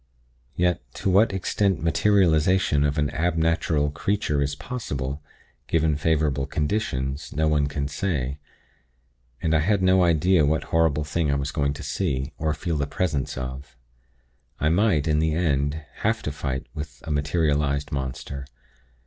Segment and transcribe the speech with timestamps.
[0.55, 5.21] Yet, to what extent materialization of an ab natural creature is possible,
[5.67, 8.39] given favorable conditions, no one can say;
[9.43, 12.77] and I had no idea what horrible thing I was going to see, or feel
[12.77, 13.77] the presence of.
[14.59, 18.47] I might, in the end, have to fight with a materialized monster.